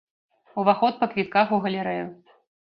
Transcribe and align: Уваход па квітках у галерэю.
Уваход 0.61 0.97
па 1.01 1.09
квітках 1.11 1.53
у 1.59 1.61
галерэю. 1.67 2.09